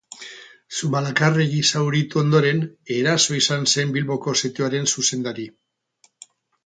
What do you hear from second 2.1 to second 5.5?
ondoren, Eraso izan zen Bilboko setioaren zuzendari.